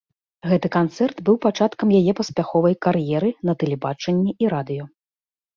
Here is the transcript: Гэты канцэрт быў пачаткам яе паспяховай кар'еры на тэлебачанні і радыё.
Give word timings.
Гэты 0.51 0.69
канцэрт 0.75 1.17
быў 1.27 1.37
пачаткам 1.45 1.93
яе 1.99 2.15
паспяховай 2.21 2.75
кар'еры 2.87 3.29
на 3.51 3.59
тэлебачанні 3.65 4.31
і 4.47 4.51
радыё. 4.57 4.83